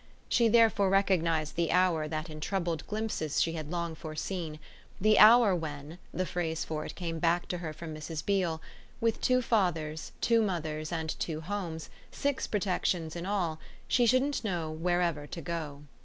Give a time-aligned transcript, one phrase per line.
[0.27, 4.57] She therefore recognised the hour that in troubled glimpses she had long foreseen,
[4.99, 8.25] the hour when the phrase for it came back to her from Mrs.
[8.25, 8.59] Beale
[8.99, 14.71] with two fathers, two mothers and two homes, six protections in all, she shouldn't know
[14.71, 15.83] "wherever" to go.